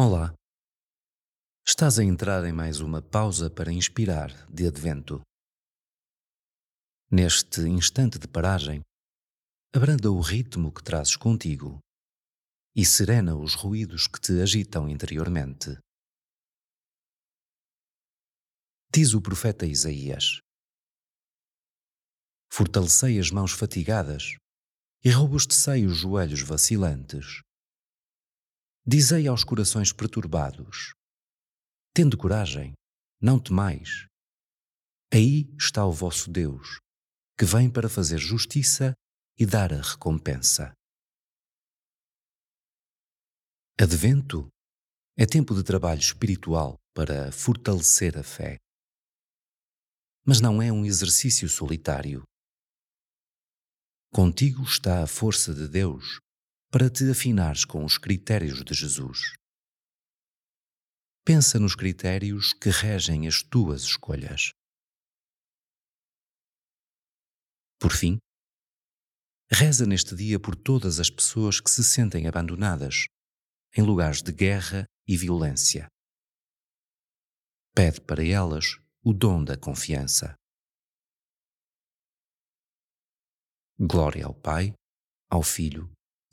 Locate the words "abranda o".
9.74-10.20